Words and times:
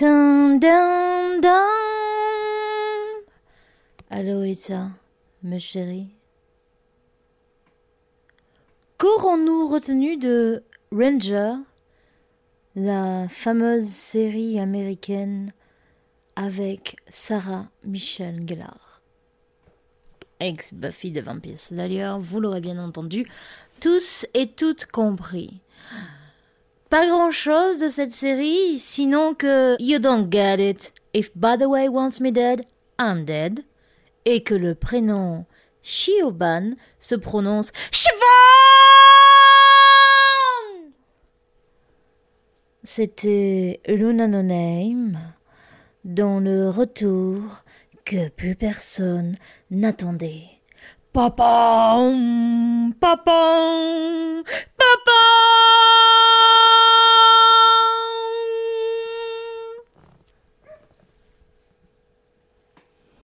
Dun, 0.00 0.56
dun, 0.56 1.40
dun. 1.42 1.68
Aloïta, 4.08 4.88
mes 5.42 5.60
chéris. 5.60 6.08
Qu'aurons-nous 8.96 9.68
retenu 9.68 10.16
de 10.16 10.64
Ranger, 10.90 11.52
la 12.76 13.28
fameuse 13.28 13.88
série 13.88 14.58
américaine 14.58 15.52
avec 16.34 16.96
Sarah 17.10 17.68
Michelle 17.84 18.48
Gellar? 18.48 19.02
Ex-Buffy 20.38 21.10
de 21.10 21.20
Vampire 21.20 21.58
Slayer, 21.58 22.14
vous 22.18 22.40
l'aurez 22.40 22.62
bien 22.62 22.78
entendu, 22.78 23.26
tous 23.80 24.24
et 24.32 24.46
toutes 24.46 24.86
compris. 24.86 25.60
Pas 26.90 27.06
grand 27.06 27.30
chose 27.30 27.78
de 27.78 27.86
cette 27.86 28.10
série, 28.10 28.80
sinon 28.80 29.34
que 29.34 29.76
You 29.78 30.00
don't 30.00 30.28
get 30.28 30.58
it. 30.58 30.92
If 31.14 31.30
by 31.36 31.56
the 31.56 31.68
way 31.68 31.88
wants 31.88 32.20
me 32.20 32.32
dead, 32.32 32.66
I'm 32.98 33.24
dead. 33.24 33.64
Et 34.24 34.42
que 34.42 34.54
le 34.54 34.74
prénom 34.74 35.46
Shioban 35.82 36.74
se 36.98 37.14
prononce 37.14 37.70
Siobhan 37.92 38.16
C'était 42.82 43.80
Luna 43.86 44.26
No 44.26 44.42
le 46.40 46.70
retour 46.70 47.40
que 48.04 48.28
plus 48.30 48.56
personne 48.56 49.36
n'attendait. 49.70 50.60
Papa, 51.12 52.00
papa, 53.00 54.42
papa. 54.76 55.49